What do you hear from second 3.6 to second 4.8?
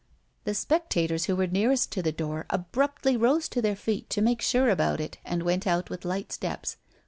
their feet to make sure